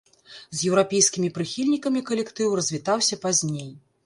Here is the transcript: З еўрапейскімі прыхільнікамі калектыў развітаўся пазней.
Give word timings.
З 0.37 0.57
еўрапейскімі 0.69 1.29
прыхільнікамі 1.35 2.03
калектыў 2.09 2.57
развітаўся 2.63 3.23
пазней. 3.29 3.71